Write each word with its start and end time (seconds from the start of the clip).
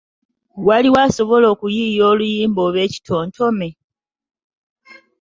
Waliwo 0.67 0.97
asobola 1.07 1.45
okuyiiya 1.53 2.03
oluyimba 2.11 2.59
oba 2.67 2.79
ekitontome? 2.85 3.69